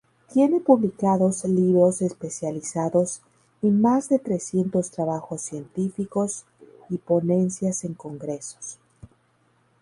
Tiene 0.33 0.59
publicados 0.59 1.43
libros 1.45 2.01
especializados 2.01 3.21
y 3.61 3.69
más 3.69 4.09
de 4.09 4.17
trescientos 4.17 4.89
trabajos 4.89 5.41
científicos 5.41 6.43
y 6.89 6.97
ponencias 6.97 7.83
en 7.83 7.93
congresos. 7.93 8.79